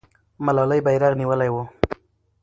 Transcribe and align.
ملالۍ 0.45 0.79
بیرغ 0.85 1.13
نیولی 1.19 1.49
وو. 1.53 1.63